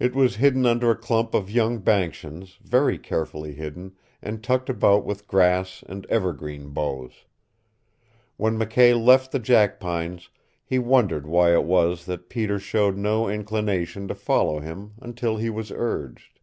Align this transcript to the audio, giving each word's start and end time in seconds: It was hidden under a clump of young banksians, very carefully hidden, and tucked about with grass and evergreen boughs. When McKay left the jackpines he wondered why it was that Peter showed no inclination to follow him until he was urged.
It 0.00 0.16
was 0.16 0.34
hidden 0.34 0.66
under 0.66 0.90
a 0.90 0.96
clump 0.96 1.32
of 1.32 1.48
young 1.48 1.78
banksians, 1.78 2.58
very 2.60 2.98
carefully 2.98 3.52
hidden, 3.54 3.92
and 4.20 4.42
tucked 4.42 4.68
about 4.68 5.04
with 5.04 5.28
grass 5.28 5.84
and 5.88 6.04
evergreen 6.06 6.70
boughs. 6.70 7.24
When 8.36 8.58
McKay 8.58 9.00
left 9.00 9.30
the 9.30 9.38
jackpines 9.38 10.28
he 10.64 10.80
wondered 10.80 11.28
why 11.28 11.52
it 11.54 11.62
was 11.62 12.04
that 12.06 12.28
Peter 12.28 12.58
showed 12.58 12.96
no 12.96 13.28
inclination 13.28 14.08
to 14.08 14.14
follow 14.16 14.58
him 14.58 14.94
until 15.00 15.36
he 15.36 15.50
was 15.50 15.70
urged. 15.70 16.40